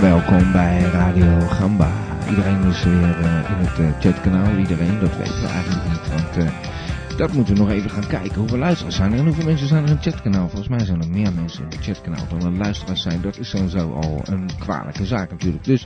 Welkom 0.00 0.52
bij 0.52 0.80
Radio 0.80 1.40
Gamba. 1.40 1.92
Iedereen 2.28 2.62
is 2.62 2.84
weer 2.84 3.20
uh, 3.20 3.50
in 3.50 3.66
het 3.66 3.78
uh, 3.78 4.00
chatkanaal. 4.00 4.56
Iedereen, 4.56 4.98
dat 4.98 5.16
weten 5.16 5.40
we 5.40 5.46
eigenlijk 5.46 5.88
niet. 5.88 6.08
Want 6.08 6.36
uh, 6.36 7.16
dat 7.16 7.32
moeten 7.32 7.54
we 7.54 7.60
nog 7.60 7.70
even 7.70 7.90
gaan 7.90 8.06
kijken. 8.06 8.34
Hoeveel 8.34 8.58
luisteraars 8.58 8.96
zijn 8.96 9.12
er 9.12 9.18
en 9.18 9.24
hoeveel 9.24 9.44
mensen 9.44 9.68
zijn 9.68 9.82
er 9.82 9.88
in 9.88 9.94
het 9.94 10.04
chatkanaal? 10.04 10.48
Volgens 10.48 10.68
mij 10.68 10.84
zijn 10.84 11.02
er 11.02 11.10
meer 11.10 11.32
mensen 11.32 11.62
in 11.62 11.68
het 11.68 11.84
chatkanaal 11.84 12.28
dan 12.28 12.52
er 12.52 12.58
luisteraars 12.58 13.02
zijn. 13.02 13.20
Dat 13.20 13.38
is 13.38 13.48
sowieso 13.48 13.92
al 13.92 14.20
een 14.24 14.50
kwalijke 14.58 15.06
zaak 15.06 15.30
natuurlijk. 15.30 15.64
Dus 15.64 15.84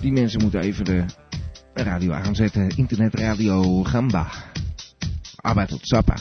die 0.00 0.12
mensen 0.12 0.40
moeten 0.40 0.60
even 0.60 0.84
de 0.84 1.04
radio 1.74 2.12
aanzetten. 2.12 2.76
Internetradio 2.76 3.82
Gamba. 3.82 4.26
Arbeid 5.36 5.68
tot 5.68 5.80
Zappa. 5.86 6.16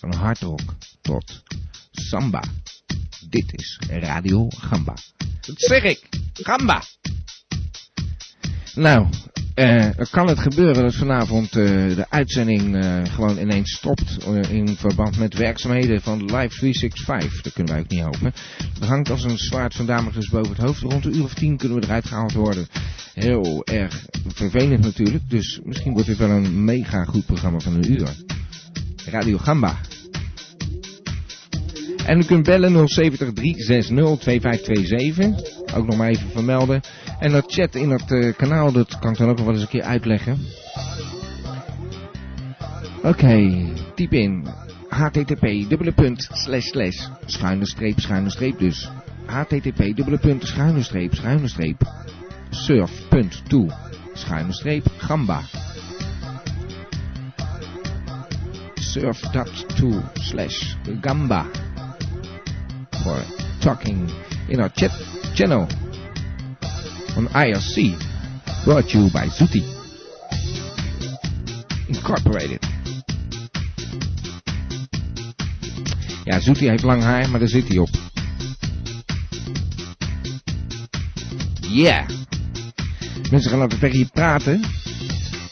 Van 0.00 0.14
hardrock 0.14 0.60
tot 1.00 1.42
samba. 1.90 2.42
Dit 3.30 3.52
is 3.54 3.78
Radio 3.88 4.48
Gamba. 4.48 4.94
Dat 5.40 5.60
zeg 5.60 5.82
ik. 5.82 6.08
Gamba. 6.32 6.82
Nou, 8.74 9.06
uh, 9.54 9.88
kan 10.10 10.28
het 10.28 10.38
gebeuren 10.38 10.82
dat 10.82 10.94
vanavond 10.94 11.56
uh, 11.56 11.64
de 11.94 12.06
uitzending 12.08 12.84
uh, 12.84 13.02
gewoon 13.04 13.38
ineens 13.38 13.72
stopt 13.72 14.24
in 14.50 14.76
verband 14.76 15.18
met 15.18 15.34
werkzaamheden 15.34 16.00
van 16.00 16.18
Live 16.18 16.58
365. 16.58 17.42
Dat 17.42 17.52
kunnen 17.52 17.72
wij 17.72 17.82
ook 17.82 17.88
niet 17.88 18.02
hopen. 18.02 18.32
Dat 18.78 18.88
hangt 18.88 19.10
als 19.10 19.24
een 19.24 19.38
zwaard 19.38 19.74
van 19.74 19.86
Damocles 19.86 20.28
boven 20.28 20.52
het 20.56 20.64
hoofd. 20.64 20.82
Rond 20.82 21.04
een 21.04 21.16
uur 21.16 21.24
of 21.24 21.34
tien 21.34 21.56
kunnen 21.56 21.80
we 21.80 21.86
eruit 21.86 22.06
gehaald 22.06 22.32
worden. 22.32 22.68
Heel 23.14 23.64
erg 23.64 24.06
vervelend 24.26 24.84
natuurlijk. 24.84 25.30
Dus 25.30 25.60
misschien 25.64 25.92
wordt 25.92 26.08
dit 26.08 26.18
wel 26.18 26.30
een 26.30 26.64
mega 26.64 27.04
goed 27.04 27.26
programma 27.26 27.58
van 27.58 27.74
een 27.74 27.90
uur. 27.90 28.08
Radio 29.06 29.38
Gamba. 29.38 29.78
En 32.08 32.18
u 32.18 32.24
kunt 32.24 32.44
bellen 32.44 32.88
070 32.88 33.32
360 33.32 34.18
2527. 34.18 35.76
Ook 35.76 35.86
nog 35.86 35.96
maar 35.96 36.08
even 36.08 36.30
vermelden. 36.30 36.80
En 37.18 37.32
dat 37.32 37.52
chat 37.52 37.74
in 37.74 37.88
dat 37.88 38.10
uh, 38.10 38.32
kanaal, 38.36 38.72
dat 38.72 38.98
kan 38.98 39.12
ik 39.12 39.18
dan 39.18 39.28
ook 39.28 39.36
nog 39.36 39.44
wel 39.44 39.54
eens 39.54 39.62
een 39.62 39.68
keer 39.68 39.82
uitleggen. 39.82 40.38
Oké, 42.96 43.08
okay, 43.08 43.72
typ 43.94 44.12
in 44.12 44.46
http 44.88 45.68
dubbele 45.68 45.92
punt 45.92 46.28
slash 46.32 46.66
slash 46.66 47.08
schuine 47.26 47.66
streep 47.66 48.00
schuine 48.00 48.30
streep 48.30 48.58
dus. 48.58 48.90
http 49.26 49.96
dubbele 49.96 50.18
punt 50.18 50.46
schuine 50.46 50.82
streep 50.82 51.14
schuine 51.14 51.48
streep 51.48 51.82
surf 52.50 53.08
punt 53.08 53.42
toe 53.48 53.70
schuine 54.12 54.52
streep 54.52 54.86
gamba 54.96 55.42
surf 58.74 59.20
dat 59.20 59.76
toe 59.76 60.02
slash 60.14 60.74
gamba 61.00 61.67
for 63.08 63.24
talking 63.60 64.10
in 64.48 64.60
our 64.60 64.68
chat 64.68 64.90
channel 65.34 65.62
on 67.16 67.26
IRC, 67.32 67.96
brought 68.64 68.88
to 68.88 68.98
you 68.98 69.10
by 69.10 69.26
Zuti 69.28 69.62
Incorporated. 71.88 72.60
Ja, 76.24 76.40
Zuti 76.40 76.68
heeft 76.68 76.82
lang 76.82 77.02
haar, 77.02 77.30
maar 77.30 77.38
daar 77.38 77.48
zit 77.48 77.68
hij 77.68 77.78
op. 77.78 77.88
Yeah! 81.60 82.08
Mensen 83.30 83.50
gaan 83.50 83.60
altijd 83.60 83.80
tegen 83.80 83.98
je 83.98 84.06
praten. 84.12 84.60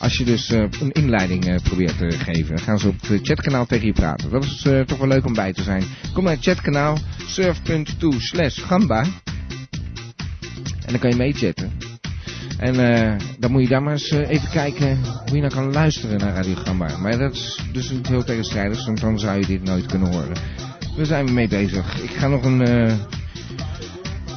Als 0.06 0.16
je 0.16 0.24
dus 0.24 0.50
uh, 0.50 0.58
een 0.80 0.92
inleiding 0.92 1.48
uh, 1.48 1.54
probeert 1.62 1.98
te 1.98 2.10
geven, 2.10 2.56
dan 2.56 2.64
gaan 2.64 2.78
ze 2.78 2.88
op 2.88 2.94
het 3.06 3.26
chatkanaal 3.26 3.66
tegen 3.66 3.86
je 3.86 3.92
praten. 3.92 4.30
Dat 4.30 4.44
is 4.44 4.64
uh, 4.64 4.80
toch 4.80 4.98
wel 4.98 5.08
leuk 5.08 5.26
om 5.26 5.32
bij 5.32 5.52
te 5.52 5.62
zijn. 5.62 5.82
Kom 6.12 6.24
naar 6.24 6.32
het 6.32 6.42
chatkanaal 6.42 6.98
surf.to 7.26 8.10
slash 8.10 8.66
gamba. 8.66 9.02
En 10.84 10.86
dan 10.86 10.98
kan 10.98 11.10
je 11.10 11.16
meechatten. 11.16 11.72
En 12.58 12.74
dan 13.38 13.50
moet 13.50 13.62
je 13.62 13.68
daar 13.68 13.82
maar 13.82 13.92
eens 13.92 14.10
even 14.10 14.50
kijken 14.50 14.98
hoe 15.04 15.34
je 15.34 15.40
nou 15.40 15.52
kan 15.52 15.72
luisteren 15.72 16.18
naar 16.18 16.34
Radio 16.34 16.54
Gamba. 16.54 16.96
Maar 16.96 17.18
dat 17.18 17.34
is 17.34 17.60
dus 17.72 17.92
heel 18.08 18.24
tegenstrijdig, 18.24 18.86
want 18.86 19.00
dan 19.00 19.18
zou 19.18 19.38
je 19.38 19.46
dit 19.46 19.62
nooit 19.62 19.86
kunnen 19.86 20.12
horen. 20.12 20.36
We 20.96 21.04
zijn 21.04 21.34
mee 21.34 21.48
bezig. 21.48 22.02
Ik 22.02 22.10
ga 22.10 22.28
nog 22.28 22.44
een 22.44 22.88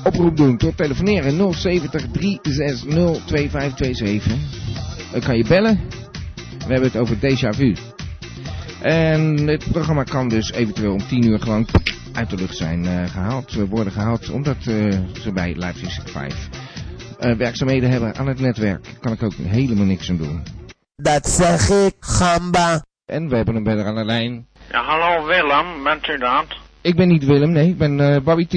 oproep 0.03 0.37
doen 0.37 0.57
tot 0.57 0.77
telefoneren 0.77 1.53
070 1.53 2.05
360 2.11 3.25
2527. 3.25 4.68
Dan 5.11 5.21
kan 5.21 5.37
je 5.37 5.45
bellen. 5.47 5.79
We 6.67 6.73
hebben 6.73 6.91
het 6.91 6.97
over 6.97 7.15
déjà 7.15 7.49
vu. 7.55 7.75
En 8.81 9.47
het 9.47 9.71
programma 9.71 10.03
kan 10.03 10.29
dus 10.29 10.51
eventueel 10.51 10.93
om 10.93 11.07
10 11.07 11.25
uur 11.25 11.39
gewoon 11.39 11.67
uit 12.13 12.29
de 12.29 12.35
lucht 12.35 12.57
zijn 12.57 12.83
uh, 12.83 13.07
gehaald, 13.07 13.53
worden 13.53 13.93
gehaald, 13.93 14.29
omdat 14.29 14.55
uh, 14.55 14.97
ze 15.21 15.31
bij 15.33 15.53
Live 15.53 15.73
65 15.73 16.49
uh, 17.19 17.35
werkzaamheden 17.37 17.89
hebben 17.89 18.15
aan 18.15 18.27
het 18.27 18.39
netwerk. 18.39 18.87
Kan 18.99 19.11
ik 19.11 19.23
ook 19.23 19.33
helemaal 19.33 19.85
niks 19.85 20.09
aan 20.09 20.17
doen. 20.17 20.43
Dat 20.95 21.29
zeg 21.29 21.69
ik, 21.69 21.95
gamba. 21.99 22.83
En 23.05 23.29
we 23.29 23.35
hebben 23.35 23.55
hem 23.55 23.63
verder 23.63 23.85
aan 23.85 23.95
de 23.95 24.05
lijn. 24.05 24.47
Ja, 24.71 24.83
hallo 24.83 25.25
Willem, 25.25 25.83
bent 25.83 26.07
u 26.07 26.17
dat? 26.17 26.45
Ik 26.81 26.95
ben 26.95 27.07
niet 27.07 27.25
Willem, 27.25 27.51
nee, 27.51 27.67
ik 27.67 27.77
ben 27.77 27.99
uh, 27.99 28.17
Bobby 28.23 28.45
T. 28.45 28.53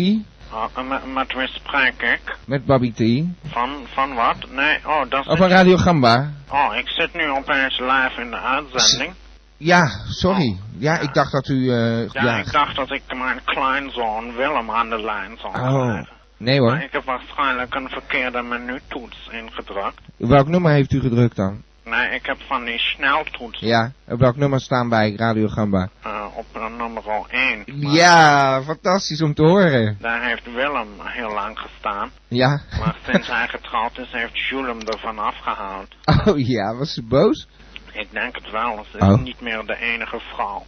Oh, 0.52 0.88
met, 0.88 1.14
met 1.14 1.32
wie 1.32 1.48
spreek 1.48 2.02
ik? 2.02 2.36
Met 2.46 2.64
Bobby 2.66 2.92
T. 2.92 3.24
Van, 3.50 3.70
van 3.94 4.14
wat? 4.14 4.36
Nee, 4.50 4.78
oh, 4.86 5.00
dat 5.08 5.20
is... 5.20 5.26
Of 5.26 5.38
van 5.38 5.48
Radio 5.48 5.76
Gamba. 5.76 6.30
Oh, 6.48 6.76
ik 6.76 6.88
zit 6.88 7.14
nu 7.14 7.30
opeens 7.30 7.78
live 7.78 8.20
in 8.20 8.30
de 8.30 8.40
uitzending. 8.40 9.14
Ja, 9.56 9.86
sorry. 10.08 10.48
Oh, 10.48 10.58
ja, 10.78 10.92
ja, 10.94 11.00
ik 11.00 11.14
dacht 11.14 11.32
dat 11.32 11.48
u... 11.48 11.54
Uh, 11.54 12.08
ja, 12.08 12.22
ja, 12.22 12.36
ik 12.36 12.52
dacht 12.52 12.76
dat 12.76 12.90
ik 12.90 13.02
mijn 13.16 13.40
kleinzoon 13.44 14.34
Willem 14.34 14.70
aan 14.70 14.88
de 14.88 15.02
lijn 15.02 15.38
zou 15.38 15.54
oh. 15.54 15.82
krijgen. 15.82 16.08
Nee 16.36 16.58
hoor. 16.58 16.70
Maar 16.70 16.82
ik 16.82 16.92
heb 16.92 17.04
waarschijnlijk 17.04 17.74
een 17.74 17.88
verkeerde 17.88 18.42
menutoets 18.42 19.28
ingedrukt. 19.30 20.00
Welk 20.16 20.48
nummer 20.48 20.72
heeft 20.72 20.92
u 20.92 21.00
gedrukt 21.00 21.36
dan? 21.36 21.62
Nee, 21.84 22.10
ik 22.10 22.26
heb 22.26 22.36
van 22.46 22.64
die 22.64 22.78
sneltoets. 22.78 23.60
Ja, 23.60 23.92
op 24.08 24.18
welk 24.18 24.36
nummer 24.36 24.60
staan 24.60 24.88
bij 24.88 25.14
Radio 25.16 25.48
Gamba? 25.48 25.88
Uh, 26.06 26.21
op 26.34 26.46
nummer 26.78 27.02
1. 27.28 27.64
Ja, 27.66 28.62
fantastisch 28.62 29.22
om 29.22 29.34
te 29.34 29.42
horen. 29.42 29.96
Daar 30.00 30.24
heeft 30.24 30.44
Willem 30.44 30.88
heel 31.00 31.32
lang 31.32 31.58
gestaan. 31.58 32.10
Ja. 32.28 32.60
Maar 32.78 32.96
sinds 33.10 33.28
hij 33.28 33.48
getrouwd 33.48 33.98
is, 33.98 34.12
heeft 34.12 34.38
Jules 34.38 34.66
hem 34.66 34.80
ervan 34.80 35.18
afgehaald. 35.18 35.88
Oh 36.24 36.38
ja, 36.38 36.76
was 36.76 36.92
ze 36.92 37.02
boos? 37.02 37.48
Ik 37.92 38.08
denk 38.10 38.34
het 38.34 38.50
wel. 38.50 38.84
Ze 38.90 38.98
is 38.98 39.02
oh. 39.02 39.22
niet 39.22 39.40
meer 39.40 39.66
de 39.66 39.76
enige 39.76 40.20
vrouw 40.34 40.64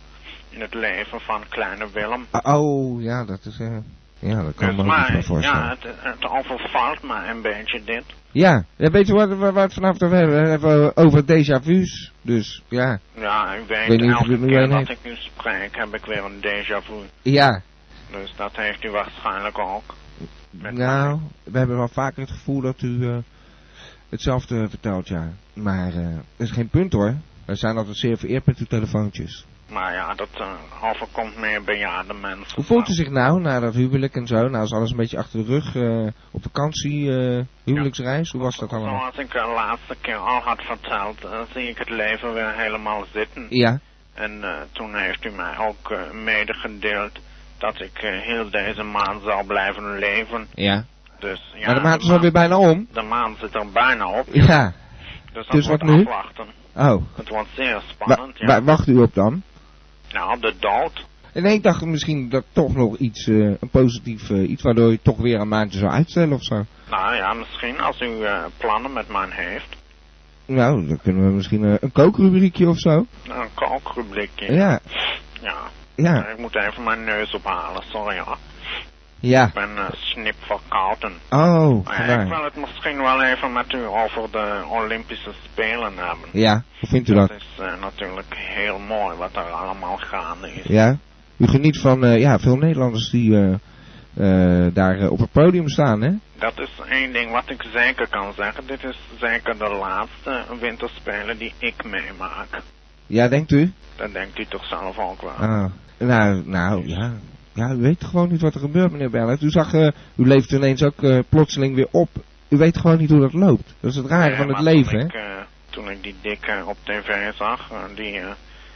in 0.51 0.61
het 0.61 0.75
leven 0.75 1.21
van 1.21 1.43
kleine 1.49 1.91
Willem. 1.93 2.27
Oh, 2.31 3.03
ja, 3.03 3.25
dat 3.25 3.45
is... 3.45 3.59
Uh, 3.59 3.77
ja, 4.19 4.43
dat 4.43 4.55
kan 4.55 4.69
dus 4.69 4.77
me 4.77 4.85
maar, 4.85 5.13
niet 5.13 5.27
voorstellen. 5.27 5.61
Ja, 5.61 5.77
het, 5.81 5.95
het 5.99 6.31
overvalt 6.31 7.03
me 7.03 7.29
een 7.31 7.43
beetje 7.43 7.85
dit. 7.85 8.05
Ja, 8.35 8.65
ja 8.77 8.91
weet 8.91 9.07
je 9.07 9.13
wat, 9.13 9.37
waar 9.37 9.55
we 9.55 9.61
het 9.61 9.75
vanaf 9.75 9.97
te 9.97 10.07
hebben? 10.07 10.43
We 10.43 10.49
hebben 10.49 10.97
over 10.97 11.23
déjà 11.23 11.63
vu's. 11.63 12.13
Dus, 12.23 12.63
ja. 12.69 12.99
Ja, 13.15 13.55
ik 13.55 13.67
weet, 13.67 13.89
weet 13.89 14.01
niet 14.01 14.11
elke 14.11 14.47
keer 14.47 14.69
dat 14.69 14.79
heeft. 14.79 14.91
ik 14.91 14.99
nu 15.03 15.15
spreek, 15.17 15.77
heb 15.77 15.95
ik 15.95 16.05
weer 16.05 16.25
een 16.25 16.41
déjà 16.41 16.85
vu. 16.85 16.95
Ja, 17.23 17.63
Dus 18.11 18.35
dat 18.37 18.57
heeft 18.57 18.85
u 18.85 18.91
waarschijnlijk 18.91 19.59
ook. 19.59 19.95
Nou, 20.51 21.21
we 21.45 21.59
hebben 21.59 21.77
wel 21.77 21.89
vaker 21.89 22.21
het 22.21 22.31
gevoel 22.31 22.61
dat 22.61 22.83
u 22.83 22.89
uh, 22.89 23.17
hetzelfde 24.09 24.69
vertelt, 24.69 25.09
ja. 25.09 25.33
Maar 25.53 25.95
uh, 25.95 26.15
dat 26.37 26.47
is 26.47 26.51
geen 26.51 26.69
punt 26.69 26.93
hoor. 26.93 27.15
We 27.45 27.55
zijn 27.55 27.77
altijd 27.77 27.97
zeer 27.97 28.19
vereerd 28.19 28.47
met 28.47 28.59
uw 28.59 28.67
telefoontjes. 28.67 29.47
Maar 29.69 29.93
ja, 29.93 30.15
dat 30.15 30.29
uh, 30.41 30.49
overkomt 30.85 31.37
meer 31.37 31.63
bejaarde 31.65 32.15
mensen. 32.15 32.55
Hoe 32.55 32.65
voelt 32.65 32.89
u 32.89 32.93
zich 32.93 33.11
nou 33.11 33.41
na 33.41 33.61
dat 33.61 33.75
huwelijk 33.75 34.15
en 34.15 34.27
zo? 34.27 34.49
Nou 34.49 34.65
is 34.65 34.73
alles 34.73 34.91
een 34.91 34.97
beetje 34.97 35.19
achter 35.19 35.45
de 35.45 35.53
rug. 35.53 35.75
Uh, 35.75 36.07
op 36.31 36.43
vakantie, 36.43 37.01
uh, 37.05 37.43
huwelijksreis, 37.65 38.31
hoe 38.31 38.41
was 38.41 38.57
dat 38.57 38.71
allemaal? 38.73 38.99
Zoals 38.99 39.17
ik 39.17 39.31
de 39.33 39.53
laatste 39.55 39.97
keer 40.01 40.17
al 40.17 40.41
had 40.41 40.63
verteld, 40.63 41.19
zie 41.53 41.69
ik 41.69 41.79
het 41.79 41.91
leven 41.91 42.33
weer 42.33 42.53
helemaal 42.57 43.05
zitten. 43.13 43.47
Ja, 43.49 43.79
En 44.15 44.45
toen 44.73 44.97
heeft 44.97 45.25
u 45.25 45.31
mij 45.31 45.59
ook 45.59 45.97
medegedeeld 46.13 47.19
dat 47.59 47.81
ik 47.81 47.99
heel 48.23 48.51
deze 48.51 48.83
maand 48.83 49.23
zou 49.23 49.47
blijven 49.47 49.99
leven. 49.99 50.47
ja. 50.55 50.85
Dus 51.19 51.55
ja, 51.55 51.67
maar 51.67 51.75
de 51.75 51.81
maand 51.81 52.03
is 52.03 52.11
alweer 52.11 52.33
bijna 52.33 52.59
om. 52.59 52.87
de 52.93 53.03
maand 53.03 53.39
zit 53.39 53.55
er 53.55 53.71
bijna 53.73 54.19
op. 54.19 54.27
Ja. 54.33 54.73
Dus, 55.33 55.47
dat 55.47 55.57
Dus 55.57 55.67
wat 55.67 55.83
nu? 55.83 56.01
afwachten. 56.07 56.47
Oh. 56.77 57.03
Het 57.17 57.29
wordt 57.29 57.49
zeer 57.57 57.75
Wa 57.75 57.81
spannend, 57.81 58.39
ja. 58.39 58.63
Wacht 58.63 58.87
u 58.89 58.97
op 58.97 59.15
dan? 59.15 59.43
Nou, 60.15 60.41
de 60.41 60.55
dood. 60.59 61.07
En 61.33 61.45
ik 61.45 61.63
dacht 61.63 61.85
misschien 61.85 62.29
dat 62.29 62.45
toch 62.53 62.75
nog 62.75 62.97
iets, 62.97 63.27
uh, 63.27 63.55
een 63.61 63.69
positief 63.71 64.31
uh, 64.31 64.51
iets 64.51 64.63
waardoor 64.63 64.91
je 64.91 65.03
toch 65.03 65.17
weer 65.17 65.41
een 65.41 65.49
maandje 65.49 65.79
zou 65.79 65.93
uitstellen 65.93 66.33
of 66.33 66.43
zo. 66.43 66.65
Nou 66.91 67.15
ja, 67.15 67.33
misschien 67.33 67.81
als 67.81 68.01
u 68.01 68.07
uh, 68.07 68.45
plannen 68.57 68.93
met 68.93 69.09
mij 69.09 69.27
heeft. 69.31 69.77
Nou, 70.47 70.87
dan 70.87 71.01
kunnen 71.03 71.27
we 71.27 71.33
misschien 71.33 71.63
een 71.63 71.93
kookrubriekje 71.93 72.69
of 72.69 72.79
zo. 72.79 73.07
Een 73.29 73.49
kookrubriekje. 73.55 74.53
Ja, 74.53 74.81
Ja. 75.41 75.57
ja, 75.95 76.29
Ik 76.29 76.39
moet 76.39 76.57
even 76.57 76.85
mijn 76.85 77.05
neus 77.05 77.35
ophalen, 77.35 77.83
sorry 77.83 78.19
hoor. 78.19 78.39
Ja. 79.25 79.47
Ik 79.47 79.53
ben 79.53 79.71
uh, 79.77 79.85
snip 79.91 80.35
verkouden. 80.39 81.13
Oh, 81.31 81.87
ja, 81.87 82.21
ik 82.21 82.29
wil 82.29 82.45
het 82.45 82.57
misschien 82.57 82.97
wel 83.03 83.23
even 83.23 83.53
met 83.53 83.73
u 83.73 83.85
over 83.85 84.31
de 84.31 84.65
Olympische 84.69 85.33
Spelen 85.45 85.93
hebben. 85.97 86.29
Ja, 86.33 86.63
hoe 86.81 86.89
vindt 86.89 87.09
u 87.09 87.15
dat? 87.15 87.29
Dat 87.29 87.37
is 87.37 87.59
uh, 87.61 87.81
natuurlijk 87.81 88.35
heel 88.37 88.79
mooi 88.79 89.17
wat 89.17 89.37
er 89.37 89.51
allemaal 89.51 89.97
gaande 89.97 90.53
is. 90.53 90.67
Ja? 90.67 90.97
U 91.37 91.47
geniet 91.47 91.79
van, 91.81 92.05
uh, 92.05 92.21
ja, 92.21 92.39
veel 92.39 92.57
Nederlanders 92.57 93.11
die 93.11 93.31
uh, 93.31 93.55
eh, 94.15 94.75
daar 94.75 94.99
eh, 94.99 95.11
op 95.11 95.19
het 95.19 95.33
podium 95.33 95.69
staan, 95.69 96.03
hè? 96.03 96.13
Dat 96.39 96.59
is 96.59 96.81
één 96.89 97.13
ding 97.13 97.31
wat 97.31 97.51
ik 97.51 97.63
zeker 97.73 98.09
kan 98.09 98.33
zeggen. 98.37 98.67
Dit 98.67 98.85
is 98.85 98.99
zeker 99.21 99.59
de 99.59 99.77
laatste 99.81 100.45
winterspelen 100.61 101.39
die 101.39 101.53
ik 101.59 101.85
meemaak. 101.85 102.63
Ja, 103.07 103.29
denkt 103.29 103.51
u? 103.51 103.73
Dat 103.97 104.13
denkt 104.13 104.39
u 104.39 104.45
toch 104.45 104.65
zelf 104.65 104.99
ook 104.99 105.23
wel. 105.23 105.31
Ah, 105.31 105.65
nou, 105.99 106.43
nou, 106.47 106.89
ja. 106.89 107.13
Ja, 107.55 107.71
u 107.73 107.77
weet 107.77 108.05
gewoon 108.05 108.29
niet 108.31 108.41
wat 108.41 108.55
er 108.55 108.61
gebeurt, 108.61 108.93
meneer 108.93 109.11
Bellet. 109.11 109.43
U 109.43 109.51
zag, 109.51 109.73
eh, 109.73 109.87
u 110.17 110.27
leeft 110.27 110.53
ineens 110.53 110.83
ook 110.83 111.03
eh, 111.03 111.19
plotseling 111.29 111.75
weer 111.75 111.89
op. 111.91 112.09
U 112.49 112.57
weet 112.57 112.77
gewoon 112.79 112.99
niet 112.99 113.11
hoe 113.11 113.21
dat 113.21 113.33
loopt. 113.33 113.75
Dat 113.81 113.91
is 113.91 113.97
het 113.97 114.07
rare 114.07 114.29
Nee, 114.29 114.37
van 114.37 114.49
het 114.49 114.61
leven, 114.61 114.99
hè? 114.99 115.05
ik, 115.05 115.13
eh, 115.13 115.23
toen 115.71 115.91
ik 115.91 116.03
die 116.03 116.15
dikke 116.23 116.63
op 116.67 116.77
tv 116.83 117.33
zag, 117.35 117.71
die 117.95 118.21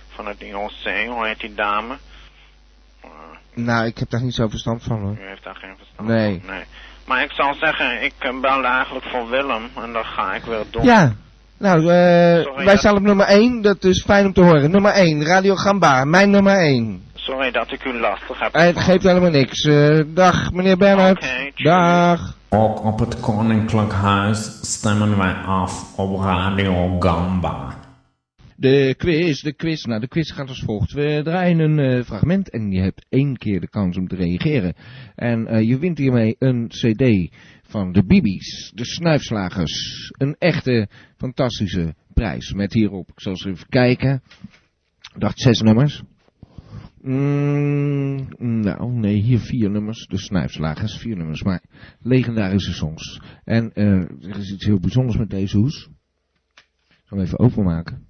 van 0.08 0.26
het 0.26 0.40
IOC, 0.42 1.06
hoe 1.08 1.26
heet 1.26 1.40
die 1.40 1.54
dame? 1.54 1.94
Nou, 3.54 3.86
ik 3.86 3.98
heb 3.98 4.10
daar 4.10 4.22
niet 4.22 4.34
zo 4.34 4.48
verstand 4.48 4.82
van, 4.82 5.00
hoor. 5.00 5.16
u 5.20 5.28
heeft 5.28 5.44
daar 5.44 5.56
geen 5.56 5.74
verstand 5.76 6.08
Nee. 6.08 6.40
van. 6.44 6.54
Nee. 6.54 6.64
Maar 7.06 7.22
ik 7.22 7.30
zal 7.32 7.54
zeggen, 7.54 8.02
ik 8.02 8.14
belde 8.40 8.66
eigenlijk 8.66 9.04
voor 9.06 9.28
Willem 9.28 9.68
en 9.76 9.92
dat 9.92 10.04
ga 10.04 10.34
ik 10.34 10.44
weer 10.44 10.64
doen. 10.70 10.82
Ja. 10.84 11.12
Nou, 11.58 11.80
Sorry, 11.80 12.64
wij 12.64 12.76
staan 12.76 12.96
op 12.96 13.02
nummer 13.02 13.26
1. 13.26 13.62
Dat 13.62 13.84
is 13.84 14.02
fijn 14.04 14.26
om 14.26 14.32
te 14.32 14.40
horen. 14.42 14.70
Nummer 14.70 14.92
1, 14.92 15.24
Radio 15.24 15.54
Gamba. 15.54 16.04
Mijn 16.04 16.30
nummer 16.30 16.56
1. 16.56 17.02
Sorry 17.28 17.50
dat 17.50 17.72
ik 17.72 17.84
u 17.84 17.98
lastig 17.98 18.40
heb. 18.40 18.52
Het 18.52 18.78
geeft 18.78 19.02
helemaal 19.02 19.30
niks. 19.30 19.64
Eh, 19.64 20.00
dag, 20.14 20.52
meneer 20.52 20.76
Bernhard. 20.76 21.52
Dag. 21.56 22.36
Ook 22.48 22.84
op 22.84 22.98
het 22.98 23.20
Koninklijk 23.20 23.92
Huis 23.92 24.58
stemmen 24.62 25.18
wij 25.18 25.32
af 25.34 25.98
op 25.98 26.20
Radio 26.20 27.00
Gamba. 27.00 27.74
De 28.56 28.94
quiz, 28.98 29.40
de 29.40 29.52
quiz. 29.52 29.84
Nou, 29.84 30.00
de 30.00 30.08
quiz 30.08 30.34
gaat 30.34 30.48
als 30.48 30.62
volgt. 30.62 30.92
We 30.92 31.20
draaien 31.24 31.58
een 31.58 31.78
eh, 31.78 32.04
fragment 32.04 32.50
en 32.50 32.70
je 32.70 32.80
hebt 32.80 33.06
één 33.08 33.36
keer 33.36 33.60
de 33.60 33.68
kans 33.68 33.96
om 33.96 34.08
te 34.08 34.16
reageren. 34.16 34.74
En 35.14 35.46
eh, 35.46 35.68
je 35.68 35.78
wint 35.78 35.98
hiermee 35.98 36.36
een 36.38 36.68
cd 36.68 37.30
van 37.62 37.92
de 37.92 38.04
Bibi's, 38.04 38.72
de 38.74 38.84
Snuifslagers. 38.84 40.10
Een 40.18 40.36
echte, 40.38 40.88
fantastische 41.16 41.94
prijs. 42.14 42.52
Met 42.52 42.72
hierop, 42.72 43.08
ik 43.08 43.20
zal 43.20 43.32
eens 43.32 43.44
even 43.44 43.68
kijken. 43.68 44.22
Ik 45.14 45.20
dacht 45.20 45.40
zes 45.40 45.60
nummers. 45.60 46.02
Mm, 47.08 48.28
nou, 48.38 48.92
nee, 48.92 49.14
hier 49.14 49.38
vier 49.38 49.70
nummers. 49.70 50.06
De 50.06 50.18
Snuifslagers, 50.18 50.96
vier 50.96 51.16
nummers. 51.16 51.42
Maar 51.42 51.62
legendarische 52.00 52.72
songs. 52.72 53.20
En 53.44 53.72
eh, 53.72 54.00
er 54.30 54.38
is 54.38 54.52
iets 54.52 54.64
heel 54.64 54.80
bijzonders 54.80 55.16
met 55.18 55.30
deze 55.30 55.58
hoes. 55.58 55.88
Ik 56.86 57.02
zal 57.04 57.18
hem 57.18 57.26
even 57.26 57.38
openmaken. 57.38 58.06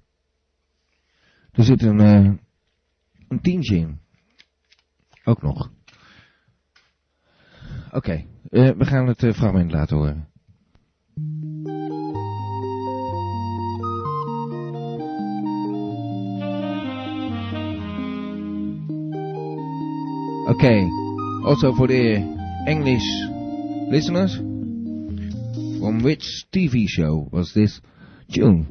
Er 1.51 1.63
zit 1.63 1.81
een, 1.81 1.99
eh, 1.99 2.33
een 3.27 3.41
tientje 3.41 3.75
in. 3.75 3.99
Ook 5.23 5.41
nog. 5.41 5.71
Oké, 7.91 8.25
eh, 8.49 8.69
we 8.77 8.85
gaan 8.85 9.07
het 9.07 9.35
fragment 9.35 9.71
laten 9.71 9.97
horen. 9.97 10.27
Okay, 20.49 20.89
also 21.45 21.75
for 21.75 21.85
the 21.85 22.15
English 22.67 23.05
listeners, 23.91 24.35
from 24.35 26.01
which 26.01 26.47
TV 26.51 26.87
show 26.87 27.29
was 27.31 27.53
this 27.53 27.79
tune? 28.33 28.65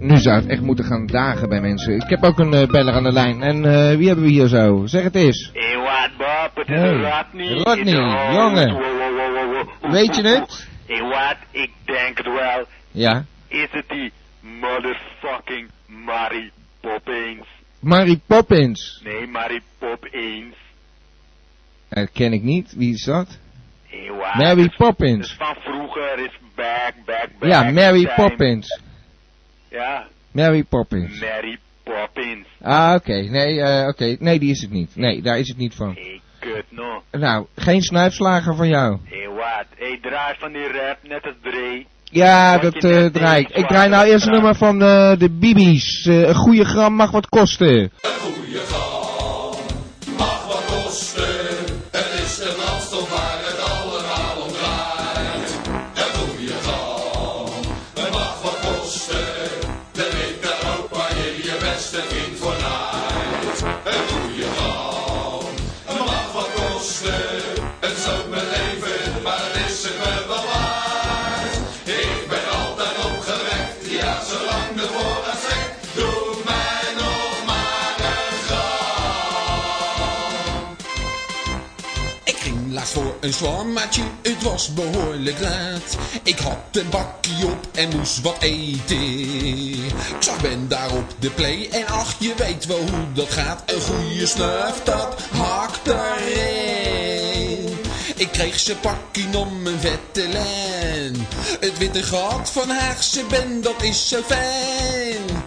Nu 0.00 0.16
zou 0.18 0.36
het 0.36 0.46
echt 0.46 0.62
moeten 0.62 0.84
gaan 0.84 1.06
dagen 1.06 1.48
bij 1.48 1.60
mensen. 1.60 1.94
Ik 1.94 2.08
heb 2.08 2.24
ook 2.24 2.38
een 2.38 2.54
eh, 2.54 2.68
beller 2.68 2.94
aan 2.94 3.02
de 3.02 3.12
lijn. 3.12 3.42
En 3.42 3.64
eh, 3.64 3.96
wie 3.96 4.06
hebben 4.06 4.24
we 4.24 4.30
hier 4.30 4.48
zo? 4.48 4.86
Zeg 4.86 5.02
het 5.02 5.14
eens. 5.14 5.52
Hey, 6.66 6.92
Rodney. 6.92 7.94
Jongen. 8.32 8.76
Weet 9.90 10.16
je 10.16 10.22
het? 10.22 10.68
Hey, 10.86 11.02
wat? 11.02 11.36
Ik 11.50 11.70
denk 11.84 12.16
het 12.16 12.26
wel. 12.26 12.66
Ja. 12.90 13.24
Is 13.48 13.68
het 13.70 13.88
die 13.88 14.12
motherfucking 14.40 15.70
Mary 15.86 16.50
Poppins? 16.80 17.46
Mary 17.80 18.20
Poppins. 18.26 19.00
Nee, 19.04 19.26
Mary 19.26 19.60
Poppins. 19.78 20.56
Dat 21.88 22.12
ken 22.12 22.32
ik 22.32 22.42
niet. 22.42 22.74
Wie 22.76 22.92
is 22.94 23.04
dat? 23.04 23.38
Hey? 23.86 24.10
Mary 24.34 24.72
Poppins. 24.76 25.34
van 25.38 25.54
vroeger 25.60 26.18
is 26.18 26.38
back, 26.54 26.92
back, 27.04 27.28
back. 27.38 27.50
Ja, 27.50 27.62
Mary 27.70 28.04
time. 28.04 28.14
Poppins. 28.14 28.80
Ja, 29.70 30.06
Mary 30.30 30.64
Poppins. 30.64 31.20
Mary 31.20 31.58
Poppins. 31.82 32.46
Ah, 32.62 32.94
oké. 32.94 33.12
Nee, 33.12 33.60
eh, 33.60 33.88
oké. 33.88 34.16
Nee, 34.18 34.38
die 34.38 34.50
is 34.50 34.60
het 34.60 34.70
niet. 34.70 34.96
Nee, 34.96 35.22
daar 35.22 35.38
is 35.38 35.48
het 35.48 35.56
niet 35.56 35.74
van. 35.74 35.98
Kut 36.46 36.64
no. 36.70 37.02
Nou, 37.10 37.46
geen 37.56 37.82
snuifslager 37.82 38.54
van 38.56 38.68
jou. 38.68 38.98
Hey, 39.04 39.28
wat? 39.28 39.66
Hey, 39.78 39.98
draai 40.02 40.34
van 40.38 40.52
die 40.52 40.68
rap 40.72 40.98
net 41.02 41.24
als 41.24 41.34
Dre. 41.42 41.84
Ja, 42.10 42.58
dat 42.58 42.82
net 42.82 43.12
draai 43.12 43.40
ik. 43.40 43.48
Ik 43.48 43.66
draai 43.66 43.88
nou 43.88 44.06
eerst 44.06 44.26
een 44.26 44.32
nummer 44.32 44.54
van 44.54 44.82
eh, 44.82 45.18
de 45.18 45.30
Bibi's. 45.30 46.06
Eh, 46.06 46.28
een 46.28 46.34
goede 46.34 46.64
gram 46.64 46.94
mag 46.94 47.10
wat 47.10 47.28
kosten. 47.28 47.90
Een 83.26 83.32
zwammetje, 83.32 84.02
het 84.22 84.42
was 84.42 84.74
behoorlijk 84.74 85.40
laat. 85.40 85.96
Ik 86.22 86.38
had 86.38 86.58
een 86.72 86.88
bakje 86.90 87.46
op 87.46 87.66
en 87.74 87.96
moest 87.96 88.20
wat 88.20 88.36
eten. 88.38 89.10
Ik 89.80 90.16
zag 90.18 90.40
Ben 90.40 90.68
daar 90.68 90.92
op 90.92 91.14
de 91.18 91.30
play 91.30 91.68
en 91.70 91.86
ach, 91.86 92.14
je 92.18 92.34
weet 92.36 92.66
wel 92.66 92.78
hoe 92.78 93.12
dat 93.14 93.30
gaat. 93.30 93.62
Een 93.66 93.80
goede 93.80 94.26
snuif, 94.26 94.82
dat 94.84 95.22
hakt 95.30 95.86
erin. 95.86 97.76
Ik 98.16 98.28
kreeg 98.32 98.60
ze 98.60 98.76
pakkie 98.76 99.38
om 99.38 99.62
mijn 99.62 99.80
vette 99.80 100.28
lijn. 100.28 101.26
Het 101.60 101.78
witte 101.78 102.02
gat 102.02 102.50
van 102.50 102.70
Haagse 102.70 103.24
Ben, 103.28 103.60
dat 103.62 103.82
is 103.82 104.08
zo 104.08 104.22
fijn. 104.26 105.44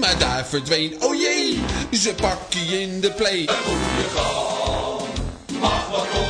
Maar 0.00 0.18
daar 0.18 0.46
verdween, 0.46 1.02
oh 1.02 1.14
jee, 1.14 1.60
ze 1.92 2.14
pakkie 2.14 2.80
in 2.80 3.00
de 3.00 3.10
play. 3.10 3.48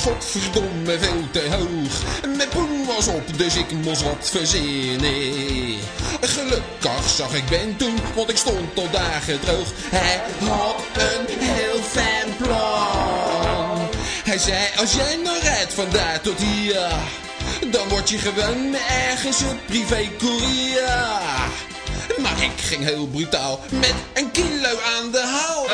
is 0.00 0.06
godverdomme 0.06 0.98
veel 0.98 1.30
te 1.30 1.48
hoog. 1.50 2.26
Mijn 2.36 2.48
poen 2.48 2.86
was 2.86 3.06
op, 3.06 3.38
dus 3.38 3.56
ik 3.56 3.70
moest 3.70 4.02
wat 4.02 4.30
verzinnen. 4.30 5.78
Gelukkig 6.20 7.08
zag 7.16 7.34
ik 7.34 7.48
Ben 7.48 7.76
toen, 7.76 7.98
want 8.14 8.30
ik 8.30 8.36
stond 8.36 8.78
al 8.78 8.90
dagen 8.90 9.40
droog. 9.40 9.72
Hij 9.76 10.20
had 10.48 10.76
een 10.94 11.38
heel 11.38 11.82
fijn 11.82 12.36
plan. 12.36 13.88
Hij 14.24 14.38
zei, 14.38 14.58
als 14.76 14.92
jij 14.92 15.16
nou 15.24 15.38
rijdt 15.42 15.74
van 15.74 15.90
daar 15.90 16.20
tot 16.20 16.38
hier... 16.38 16.88
Dan 17.70 17.88
word 17.88 18.10
je 18.10 18.18
gewoon 18.18 18.76
ergens 19.08 19.40
een 19.40 19.60
privécourier. 19.66 20.88
Maar 22.18 22.42
ik 22.42 22.60
ging 22.60 22.84
heel 22.84 23.06
brutaal 23.06 23.60
met 23.70 23.94
een 24.12 24.30
kilo 24.30 24.78
aan 24.96 25.10
de 25.10 25.20
haal. 25.20 25.66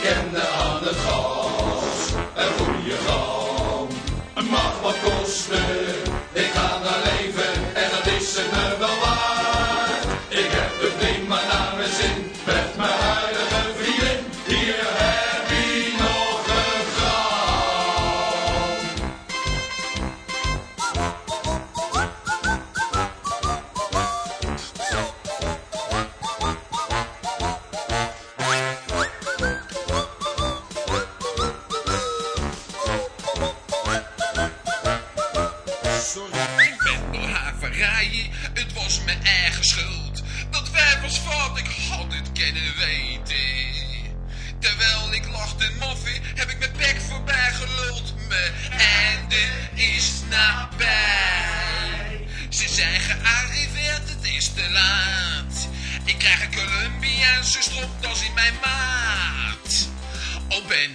kende 0.00 0.48
aan 0.48 0.82
het 0.82 0.96
gas. 0.96 2.12
Een 2.34 2.64
goede 2.64 2.96
gang 3.06 4.46
mag 4.50 4.80
wat 4.82 4.96
kosten. 5.04 6.05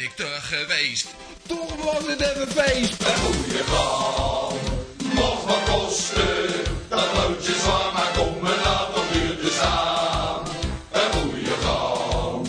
Ben 0.02 0.10
ik 0.10 0.34
er 0.34 0.42
geweest, 0.42 1.08
toch 1.48 1.76
was 1.76 2.06
het 2.08 2.22
even 2.22 2.48
feest. 2.48 2.94
Een 3.02 3.16
goede 3.16 3.64
gram, 3.64 4.58
mocht 5.00 5.44
wat 5.46 5.64
kosten. 5.70 6.64
Dat 6.90 7.06
loodje 7.16 7.54
zwaar, 7.54 7.94
maar 7.94 8.12
kom 8.18 8.34
me 8.42 8.62
laat 8.64 8.98
op 8.98 9.04
uur 9.16 9.40
te 9.40 9.52
staan. 9.52 10.44
Een 10.92 11.22
goede 11.22 11.56
gram, 11.62 12.42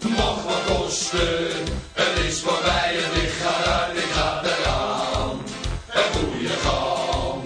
mocht 0.00 0.44
wat 0.44 0.76
kosten. 0.76 1.48
Het 1.92 2.24
is 2.28 2.40
voorbij 2.40 2.96
en 3.04 3.22
ik 3.22 3.30
ga 3.42 3.72
uit, 3.72 3.96
ik 3.96 4.10
ga 4.10 4.42
eraan. 4.44 5.42
Een 5.88 6.12
goede 6.12 6.54
gram, 6.64 7.42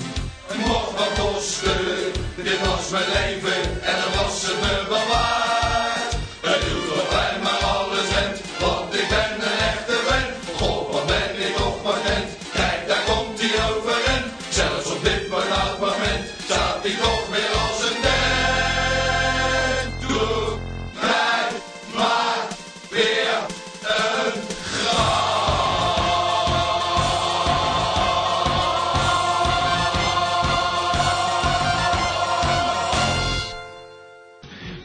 mocht 0.66 0.92
wat 0.96 1.12
kosten. 1.18 2.12
Dit 2.36 2.60
was 2.66 2.88
mijn 2.90 3.08
leven 3.12 3.82
en 3.82 3.96
dan 4.00 4.24
was 4.24 4.42
het 4.42 4.60
me 4.60 4.81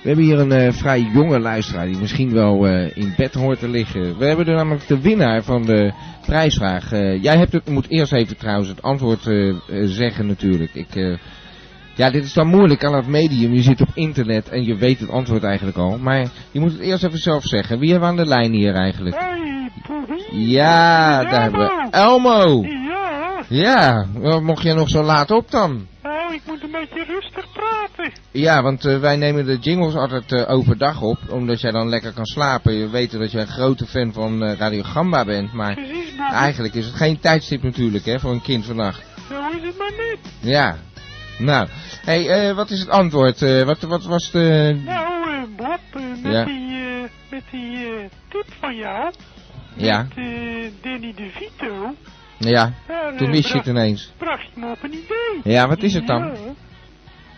We 0.08 0.14
hebben 0.14 0.32
hier 0.32 0.40
een 0.40 0.68
eh, 0.68 0.74
vrij 0.74 1.10
jonge 1.14 1.40
luisteraar 1.40 1.86
die 1.86 1.98
misschien 1.98 2.34
wel 2.34 2.68
eh, 2.68 2.98
in 2.98 3.14
bed 3.18 3.34
hoort 3.34 3.60
te 3.60 3.70
liggen. 3.70 4.18
We 4.18 4.26
hebben 4.26 4.48
er 4.48 4.56
namelijk 4.56 4.88
de 4.88 5.02
winnaar 5.02 5.44
van 5.44 5.66
de 5.66 5.94
prijsvraag. 6.26 6.92
Eh, 6.92 7.24
jij 7.24 7.38
hebt 7.38 7.52
het, 7.52 7.70
moet 7.70 7.90
eerst 7.90 8.14
even 8.14 8.38
trouwens 8.38 8.70
het 8.70 8.82
antwoord 8.82 9.30
zeggen 9.84 10.28
natuurlijk. 10.28 10.74
Ik, 10.74 11.20
ja, 11.96 12.10
dit 12.10 12.24
is 12.24 12.34
dan 12.34 12.48
moeilijk 12.48 12.84
aan 12.84 12.96
het 12.96 13.08
medium. 13.08 13.54
Je 13.54 13.62
zit 13.62 13.82
op 13.82 13.90
internet 13.94 14.50
en 14.50 14.66
je 14.66 14.76
weet 14.76 15.00
het 15.00 15.10
antwoord 15.10 15.44
eigenlijk 15.44 15.78
al. 15.78 15.98
Maar 15.98 16.28
je 16.52 16.60
moet 16.60 16.72
het 16.72 16.82
eerst 16.82 17.04
even 17.04 17.20
zelf 17.20 17.44
zeggen. 17.44 17.80
Wie 17.80 17.92
hebben 17.92 18.10
we 18.10 18.16
aan 18.16 18.24
de 18.24 18.30
lijn 18.30 18.52
hier 18.52 18.74
eigenlijk? 18.74 19.16
Hey. 19.16 19.72
Ja, 20.32 21.24
daar 21.24 21.42
hebben 21.42 21.60
we 21.60 21.88
Elmo. 21.92 22.66
Ja, 23.50 24.06
mocht 24.42 24.64
jij 24.64 24.74
nog 24.74 24.90
zo 24.90 25.04
laat 25.04 25.32
op 25.32 25.52
dan? 25.52 25.88
nou, 26.28 26.40
ik 26.40 26.42
moet 26.48 26.64
een 26.64 26.72
beetje 26.72 27.04
rustig 27.04 27.47
Ja, 28.32 28.62
want 28.62 28.86
eh, 28.86 29.00
wij 29.00 29.16
nemen 29.16 29.46
de 29.46 29.58
jingles 29.58 29.96
altijd 29.96 30.32
eh, 30.32 30.50
overdag 30.54 31.02
op, 31.02 31.18
omdat 31.30 31.62
jij 31.62 31.72
dan 31.72 31.90
lekker 31.90 32.14
kan 32.14 32.26
slapen. 32.26 32.74
Je 32.74 32.90
weet 32.90 33.12
dat 33.12 33.32
jij 33.32 33.42
een 33.42 33.48
grote 33.48 33.86
fan 33.86 34.14
van 34.14 34.44
eh, 34.44 34.58
Radio 34.58 34.84
Gamba 34.84 35.26
bent, 35.26 35.54
maar 35.54 35.74
Precies, 35.74 36.18
eigenlijk 36.32 36.74
is 36.74 36.86
het 36.86 36.96
geen 36.96 37.20
tijdstip 37.20 37.64
natuurlijk, 37.64 38.06
hè, 38.06 38.20
voor 38.20 38.32
een 38.32 38.42
kind 38.42 38.66
vannacht. 38.66 39.04
Zo 39.30 39.40
is 39.58 39.64
het 39.68 39.78
maar 39.78 39.92
niet. 39.92 40.34
Ja, 40.40 40.78
nou, 41.40 41.68
hey, 42.06 42.54
wat 42.54 42.70
is 42.70 42.80
het 42.80 42.90
antwoord? 42.90 43.40
Wat, 43.66 43.82
wat 43.82 44.04
was 44.06 44.32
de... 44.32 44.80
Nou, 44.86 45.46
Bob, 45.56 45.80
met 46.24 46.32
Ja. 46.34 46.44
die, 46.46 46.78
met 47.30 47.44
die 47.52 47.88
tip 48.30 48.46
van 48.60 48.76
jou, 48.76 49.12
Ja, 49.76 50.08
met 50.16 50.74
Danny 50.82 51.14
DeVito, 51.16 51.96
ja, 52.38 52.74
daar, 52.88 53.18
toen 53.18 53.32
wist 53.32 53.48
je 53.52 53.58
het 53.58 53.68
ineens. 53.68 54.12
bracht 54.18 54.46
je 54.54 54.60
me 54.60 54.72
op 54.72 54.84
een 54.84 54.94
idee. 54.94 55.54
Ja, 55.54 55.68
wat 55.68 55.84
is 55.84 55.94
het 55.94 56.08
dan? 56.08 56.22
Ja, 56.22 56.34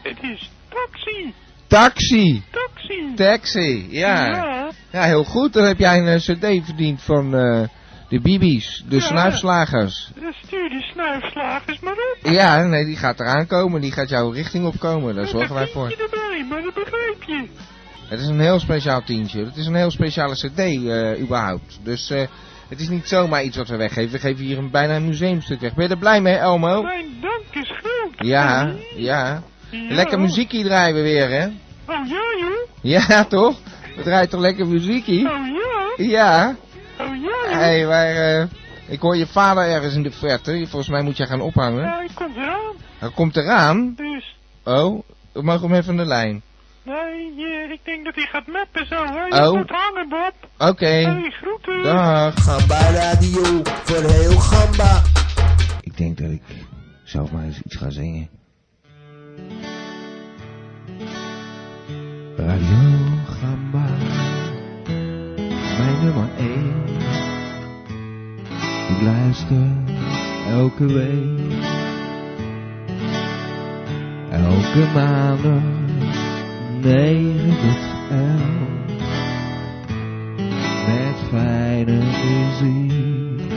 het 0.04 0.18
is 0.22 0.50
taxi, 0.70 1.34
Taxi! 1.68 2.44
taxi. 2.52 3.14
Taxi, 3.16 3.88
ja. 3.90 4.26
Ja, 4.26 4.70
Ja, 4.92 5.04
heel 5.04 5.24
goed. 5.24 5.54
Dan 5.54 5.64
heb 5.64 5.78
jij 5.78 5.98
een 5.98 6.08
eh, 6.08 6.16
cd 6.16 6.66
verdiend 6.66 7.02
van 7.02 7.36
eh, 7.36 7.62
de 8.10 8.20
Bibi's, 8.22 8.84
de 8.88 8.96
Ja. 8.96 9.02
snuifslagers. 9.02 10.12
dan 10.22 10.34
stuur 10.46 10.70
die 10.70 10.82
snuifslagers 10.82 11.80
maar 11.80 11.94
op. 11.94 12.18
Ja, 12.32 12.64
nee, 12.64 12.86
die 12.86 12.96
gaat 12.98 13.20
eraan 13.20 13.48
komen. 13.48 13.82
Die 13.82 13.92
gaat 13.92 14.10
jouw 14.10 14.30
richting 14.30 14.66
opkomen. 14.66 15.16
Daar 15.16 15.28
zorgen 15.28 15.56
wij 15.56 15.68
voor. 15.68 15.84
Een 15.86 15.90
tientje 15.98 16.18
erbij, 16.20 16.46
maar 16.50 16.62
dat 16.62 16.74
begrijp 16.74 17.24
je. 17.28 17.48
Het 18.08 18.20
is 18.20 18.28
een 18.28 18.40
heel 18.40 18.60
speciaal 18.60 19.04
tientje. 19.04 19.46
Het 19.46 19.56
is 19.58 19.66
een 19.66 19.76
heel 19.76 19.92
speciale 19.92 20.34
cd 20.36 20.60
eh, 20.60 21.22
überhaupt. 21.22 21.80
Dus 21.84 22.10
het 22.70 22.80
is 22.80 22.90
niet 22.90 23.08
zomaar 23.08 23.44
iets 23.44 23.58
wat 23.58 23.68
we 23.68 23.76
weggeven. 23.78 24.12
We 24.12 24.20
geven 24.20 24.46
hier 24.46 24.58
een, 24.58 24.72
bijna 24.72 24.96
een 24.96 25.08
museumstuk 25.08 25.60
weg. 25.60 25.74
Ben 25.74 25.84
je 25.86 25.90
er 25.92 25.98
blij 25.98 26.22
mee, 26.22 26.36
Elmo? 26.36 26.82
Mijn 26.82 27.06
dank 27.22 27.66
is 27.66 27.72
groot. 27.84 28.28
Ja, 28.28 28.74
ja. 28.96 29.44
Ja. 29.72 29.96
Lekker 29.96 30.20
muziekie 30.20 30.64
draaien 30.64 30.96
we 30.96 31.02
weer, 31.02 31.30
hè? 31.30 31.46
Oh 31.46 32.08
ja, 32.08 32.22
joh. 32.40 32.68
Ja, 32.82 33.26
toch? 33.26 33.58
We 33.96 34.02
draaien 34.04 34.30
toch 34.30 34.40
lekker 34.40 34.68
muziekie? 34.68 35.30
Oh 35.30 35.48
ja. 35.98 36.06
Ja. 36.06 36.56
Oh 37.00 37.08
ja, 37.08 37.14
joh. 37.16 37.52
Hé, 37.52 37.58
hey, 37.58 37.86
maar 37.86 38.08
eh, 38.40 38.46
ik 38.88 39.00
hoor 39.02 39.18
je 39.18 39.28
vader 39.28 39.64
ergens 39.64 39.94
in 39.96 40.04
de 40.04 40.12
verte. 40.12 40.52
Volgens 40.68 40.90
mij 40.90 41.02
moet 41.02 41.18
jij 41.18 41.28
gaan 41.28 41.42
ophangen. 41.42 41.84
Ja, 41.84 42.02
ik 42.02 42.12
kom 42.16 42.32
eraan. 42.36 42.76
Hij 42.98 43.10
komt 43.16 43.36
eraan. 43.38 43.94
Dus, 43.96 44.36
Oh, 44.64 45.04
we 45.34 45.42
mogen 45.42 45.68
hem 45.70 45.78
even 45.78 45.90
aan 45.92 45.98
de 45.98 46.06
lijn. 46.06 46.42
nee, 46.84 47.72
ik 47.72 47.80
denk 47.84 48.06
dat 48.06 48.16
hij 48.16 48.26
gaat 48.26 48.48
mappen 48.48 48.86
zo, 48.88 48.96
hè. 49.06 49.24
Je 49.26 49.48
Oh. 49.50 49.58
moet 49.58 49.70
hangen, 49.70 50.10
Bob. 50.10 50.34
Oké. 50.70 50.86
Hey, 50.86 51.32
groeten. 51.42 51.84
Dag. 51.84 52.34
Gamba 52.44 52.92
Radio 52.92 53.62
voor 53.64 54.12
heel 54.12 54.40
Gamba. 54.40 55.02
Ik 55.82 55.98
denk 55.98 56.18
dat 56.18 56.30
ik 56.30 56.42
zelf 57.04 57.32
maar 57.32 57.44
eens 57.44 57.62
iets 57.66 57.76
ga 57.76 57.90
zingen. 57.90 58.30
Radio 62.50 62.90
Gamba, 63.40 63.86
mijn 65.78 66.04
nummer 66.04 66.30
1. 66.38 66.48
Ik 68.90 69.02
luister 69.02 69.68
elke 70.50 70.86
week, 70.86 71.54
elke 74.32 74.86
maandag, 74.94 75.62
9 76.82 77.50
tot 77.50 77.84
11. 78.10 78.42
Met 80.88 81.18
fijne 81.30 81.98
muziek. 82.24 83.52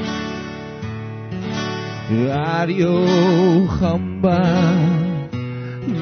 Radio 2.27 3.05
Gamba, 3.67 4.41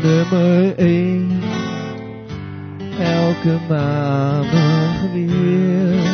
nummer 0.03 0.75
1. 0.77 1.20
Elke 3.41 3.59
maandag 3.69 5.13
weer. 5.13 6.05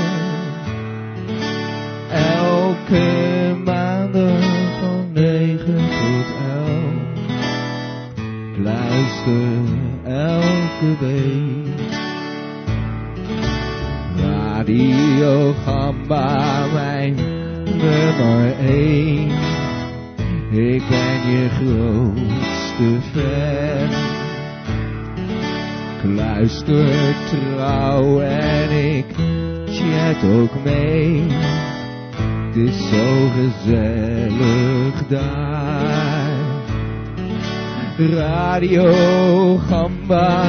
Elke 2.11 3.57
maandag 3.65 4.45
van 4.81 5.13
9 5.13 5.65
tot 5.67 6.29
11. 6.47 6.87
Ik 8.53 8.63
luister 8.63 9.59
elke 10.05 10.97
week. 11.01 11.91
Radio 14.17 15.53
Gamba, 15.65 16.67
mijn 16.73 17.15
nummer 17.65 18.59
1. 18.59 19.31
Ik 20.51 20.83
ben 20.89 21.31
je 21.31 21.49
grootste 21.49 23.01
fan. 23.13 24.16
Luister 26.15 27.15
trouw 27.31 28.21
en 28.21 28.71
ik 28.97 29.07
chat 29.67 30.31
ook 30.31 30.65
mee. 30.65 31.23
Het 32.47 32.57
is 32.57 32.89
zo 32.89 33.29
gezellig 33.35 35.07
daar. 35.09 36.35
Radio 37.99 39.57
Gamba, 39.57 40.45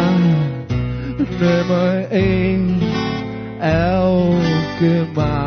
nummer 1.39 2.07
1. 2.09 2.79
Elke 3.59 5.05
maandag 5.15 5.46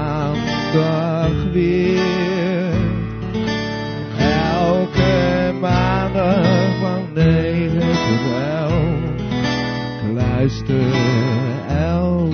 elke. 11.69 12.31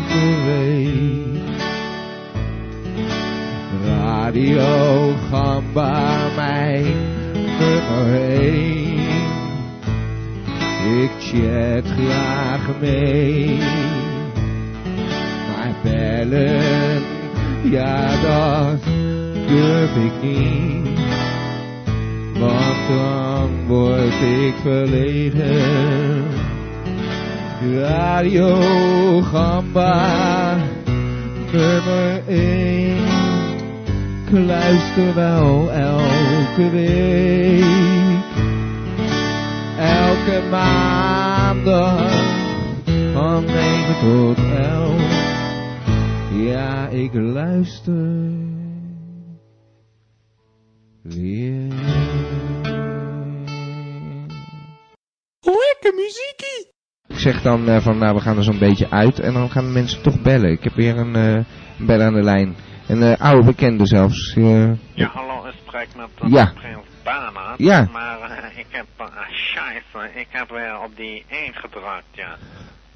Radio 3.86 5.14
Gamba, 5.30 6.28
mijn 6.36 6.84
nummer 7.58 8.14
1. 8.40 8.96
Ik 11.02 11.10
chat 11.18 11.84
graag 11.84 12.80
mee. 12.80 13.58
Maar 15.46 15.74
bellen, 15.82 17.02
ja 17.70 18.76
durf 19.46 19.96
ik 19.96 20.22
niet. 20.22 20.98
Want 22.38 22.88
dan 22.88 23.66
word 23.66 24.20
ik 24.22 24.54
verlegen. 24.62 26.45
Radio 27.62 29.22
Gamba, 29.22 30.56
nummer 31.52 32.22
1. 32.28 32.96
Ik 34.26 34.30
luister 34.30 35.14
wel 35.14 35.72
elke 35.72 36.70
week. 36.70 37.64
Elke 39.78 40.42
maandag 40.50 42.10
van 43.12 43.44
9 43.44 43.94
tot 44.00 44.38
11. 44.38 45.00
Ja, 46.32 46.88
ik 46.88 47.10
luister 47.14 48.55
zeg 57.32 57.42
dan 57.42 57.68
eh, 57.68 57.80
van, 57.80 57.98
nou, 57.98 58.14
we 58.14 58.20
gaan 58.20 58.36
er 58.36 58.44
zo'n 58.44 58.58
beetje 58.58 58.90
uit 58.90 59.20
en 59.20 59.32
dan 59.32 59.50
gaan 59.50 59.64
de 59.64 59.72
mensen 59.72 60.02
toch 60.02 60.20
bellen. 60.20 60.50
Ik 60.50 60.62
heb 60.64 60.74
weer 60.74 60.96
een 60.96 61.16
uh, 61.16 61.44
bel 61.86 62.00
aan 62.00 62.14
de 62.14 62.22
lijn. 62.22 62.56
Een 62.88 63.02
uh, 63.02 63.12
oude 63.18 63.44
bekende 63.44 63.86
zelfs. 63.86 64.34
Ja, 64.34 65.06
hallo, 65.12 65.46
ik 65.46 65.54
spreek 65.66 65.88
met 65.96 66.30
Ja. 66.32 66.52
Prins 66.54 66.86
Bernhard. 67.02 67.58
Ja. 67.58 67.88
Maar 67.92 68.20
eh, 68.20 68.58
ik 68.58 68.66
heb, 68.70 68.86
scheisse, 69.30 70.18
ik 70.18 70.26
heb 70.30 70.48
weer 70.48 70.80
op 70.84 70.96
die 70.96 71.24
1 71.28 71.54
gedrukt, 71.54 72.04
ja. 72.12 72.36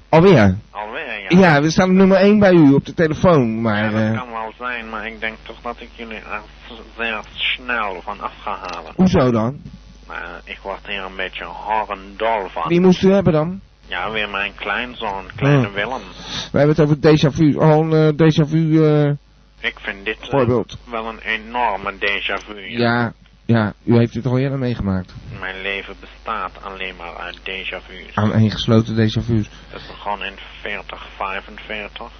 alweer. 0.09 0.57
Alweer, 0.71 1.21
ja. 1.29 1.39
Ja, 1.39 1.61
we 1.61 1.71
staan 1.71 1.89
op 1.89 1.95
nummer 1.95 2.17
1 2.17 2.39
bij 2.39 2.53
u 2.53 2.73
op 2.73 2.85
de 2.85 2.93
telefoon. 2.93 3.61
Maar 3.61 3.83
Ja, 3.83 3.89
dat 3.89 4.01
eh, 4.01 4.17
kan 4.17 4.31
wel 4.31 4.53
zijn, 4.57 4.89
maar 4.89 5.07
ik 5.07 5.19
denk 5.19 5.35
toch 5.43 5.61
dat 5.61 5.75
ik 5.79 5.89
jullie 5.95 6.15
er 6.15 6.41
zeer 6.97 7.19
snel 7.33 8.01
van 8.01 8.19
af 8.19 8.33
ga 8.41 8.57
halen. 8.61 8.93
hoezo 8.95 9.31
dan? 9.31 9.61
Maar 10.07 10.41
ik 10.43 10.59
word 10.63 10.87
hier 10.87 11.03
een 11.03 11.15
beetje 11.15 11.45
horendol 11.45 12.47
van. 12.49 12.67
Wie 12.67 12.81
moest 12.81 13.03
u 13.03 13.11
hebben 13.11 13.33
dan? 13.33 13.61
Ja, 13.91 14.11
weer 14.11 14.29
mijn 14.29 14.55
kleinzoon, 14.55 15.25
kleine. 15.35 15.71
Willem. 15.71 16.01
We 16.51 16.57
hebben 16.57 16.75
het 16.75 16.79
over 16.79 16.95
déjà 16.95 17.35
vu. 17.35 17.57
Al 17.59 17.93
een 17.93 18.17
eh, 18.17 18.29
déjà 18.29 18.49
vu 18.49 18.83
eh, 18.83 19.09
Ik 19.59 19.79
vind 19.79 20.05
dit 20.05 20.17
eh, 20.21 20.29
voorbeeld. 20.29 20.77
wel 20.89 21.07
een 21.07 21.19
enorme 21.19 21.93
déjà 21.93 22.45
vu. 22.47 22.59
Ja. 22.69 22.79
Ja, 22.79 23.13
ja, 23.45 23.73
u 23.83 23.97
heeft 23.97 24.13
het 24.13 24.25
al 24.25 24.37
eerder 24.39 24.57
meegemaakt. 24.59 25.13
Mijn 25.39 25.61
leven 25.61 25.95
bestaat 25.99 26.51
alleen 26.63 26.95
maar 26.95 27.15
uit 27.17 27.39
déjà 27.39 27.85
vu's. 27.87 28.15
Aan 28.15 28.33
een 28.33 28.51
gesloten 28.51 28.95
déjà 28.95 29.23
vu's. 29.25 29.49
Het 29.69 29.81
begon 29.87 30.23
in 30.23 30.33
40, 30.61 31.07
45. 31.17 32.11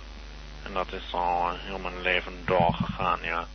En 0.65 0.73
dat 0.73 0.87
is 0.93 1.13
al 1.13 1.49
heel 1.51 1.79
mijn 1.79 2.01
leven 2.01 2.33
doorgegaan, 2.45 3.19
ja. 3.23 3.45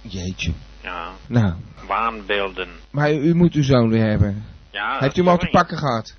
Jeetje. 0.00 0.52
Ja, 0.82 1.08
Nou, 1.28 1.54
waanbeelden. 1.86 2.68
maar 2.90 3.12
u, 3.12 3.16
u 3.16 3.34
moet 3.34 3.54
uw 3.54 3.62
zoon 3.62 3.88
weer 3.90 4.06
hebben. 4.08 4.44
Ja, 4.70 4.96
heeft 4.98 5.16
u 5.16 5.20
hem 5.20 5.30
al 5.30 5.38
te 5.38 5.48
pakken 5.50 5.78
gehad? 5.78 6.16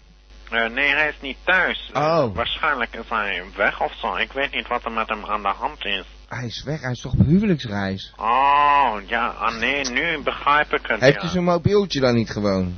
Eh, 0.49 0.69
nee, 0.69 0.89
hij 0.89 1.07
is 1.07 1.21
niet 1.21 1.37
thuis. 1.43 1.89
Oh. 1.93 2.35
Waarschijnlijk 2.35 2.95
is 2.95 3.09
hij 3.09 3.43
weg 3.55 3.81
of 3.81 3.93
zo. 4.01 4.15
Ik 4.15 4.31
weet 4.31 4.51
niet 4.51 4.67
wat 4.67 4.85
er 4.85 4.91
met 4.91 5.09
hem 5.09 5.25
aan 5.25 5.41
de 5.41 5.53
hand 5.57 5.85
is. 5.85 6.05
Hij 6.27 6.45
is 6.45 6.63
weg, 6.63 6.81
hij 6.81 6.91
is 6.91 7.01
toch 7.01 7.13
op 7.13 7.25
huwelijksreis. 7.25 8.13
Oh, 8.17 8.93
ja, 9.05 9.27
ah, 9.27 9.59
nee, 9.59 9.89
nu 9.89 10.19
begrijp 10.23 10.73
ik 10.73 10.87
het. 10.87 10.99
Heeft 10.99 11.21
ja. 11.21 11.27
u 11.27 11.31
zijn 11.31 11.43
mobieltje 11.43 11.99
dan 11.99 12.15
niet 12.15 12.29
gewoon? 12.29 12.75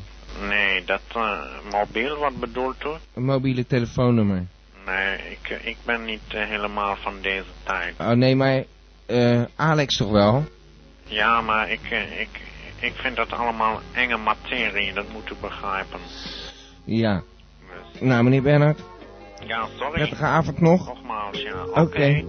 Nee, 0.47 0.83
dat 0.85 1.01
uh, 1.17 1.39
mobiel, 1.71 2.17
wat 2.17 2.39
bedoelt 2.39 2.83
u? 2.83 2.89
Een 3.13 3.25
mobiele 3.25 3.67
telefoonnummer. 3.67 4.45
Nee, 4.85 5.17
ik, 5.31 5.49
eh, 5.49 5.65
ik 5.65 5.77
ben 5.85 6.05
niet 6.05 6.21
eh, 6.27 6.47
helemaal 6.47 6.95
van 6.95 7.21
deze 7.21 7.51
tijd. 7.63 7.99
Oh 7.99 8.09
nee, 8.09 8.35
maar 8.35 8.63
eh, 9.09 9.43
Alex 9.55 9.97
toch 9.97 10.11
wel? 10.11 10.43
Ja, 11.03 11.41
maar 11.41 11.71
ik, 11.71 11.81
eh, 11.89 12.19
ik, 12.19 12.41
ik 12.79 12.93
vind 12.95 13.15
dat 13.15 13.31
allemaal 13.31 13.81
enge 13.93 14.17
materie, 14.17 14.93
dat 14.93 15.09
moet 15.11 15.31
u 15.31 15.35
begrijpen. 15.41 15.99
Ja. 16.85 17.23
Nou, 17.99 18.23
meneer 18.23 18.41
Bernhard, 18.41 18.79
ja, 19.45 19.67
sorry. 19.77 19.93
prettige 19.93 20.25
avond 20.25 20.61
nog. 20.61 20.87
Nogmaals, 20.87 21.41
ja. 21.41 21.81
Oké. 21.81 22.23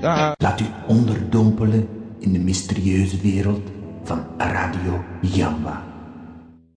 Dag. 0.00 0.32
Laat 0.36 0.60
u 0.60 0.64
onderdompelen 0.86 1.88
in 2.18 2.32
de 2.32 2.38
mysterieuze 2.38 3.20
wereld 3.20 3.70
van 4.04 4.26
Radio 4.38 5.04
Jamba. 5.20 5.93